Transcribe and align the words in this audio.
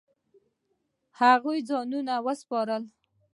هغوی 1.19 1.59
ځانونه 1.69 2.13
وسپارل. 2.25 2.83